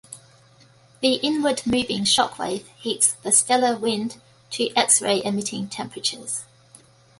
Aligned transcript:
The 1.01 1.17
inward 1.21 1.61
moving 1.67 2.05
shock 2.05 2.39
wave 2.39 2.67
heats 2.75 3.13
the 3.21 3.31
stellar 3.31 3.77
wind 3.77 4.17
to 4.53 4.73
X-ray-emitting 4.75 5.67
temperatures. 5.69 6.43